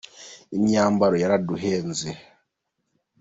imyambaro 0.57 1.15
yaraduhenze. 1.23 2.09